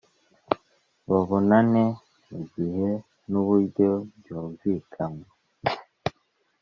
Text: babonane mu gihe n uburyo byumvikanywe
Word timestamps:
babonane 1.09 1.83
mu 2.29 2.39
gihe 2.53 2.89
n 3.29 3.31
uburyo 3.41 3.89
byumvikanywe 4.17 5.27